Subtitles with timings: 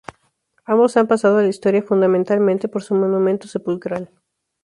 [0.65, 4.09] Ambos han pasado a la historia fundamentalmente por su monumento sepulcral.